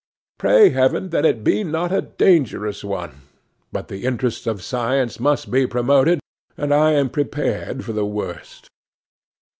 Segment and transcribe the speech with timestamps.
[0.39, 3.21] Pray heaven that it be not a dangerous one;
[3.71, 6.19] but the interests of science must be promoted,
[6.57, 8.67] and I am prepared for the worst.